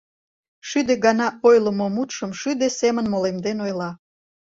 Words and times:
Шӱдӧ 0.67 0.93
гана 1.05 1.27
ойлымо 1.47 1.87
мутшым 1.95 2.31
шӱдӧ 2.39 2.67
семын 2.79 3.05
молемден 3.11 3.57
ойла. 3.65 3.91